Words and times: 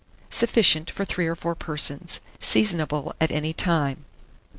Sufficient 0.31 0.89
for 0.89 1.05
3 1.05 1.27
or 1.27 1.35
4 1.35 1.53
persons. 1.53 2.21
Seasonable 2.39 3.13
at 3.21 3.29
any 3.29 3.53
time. 3.53 4.03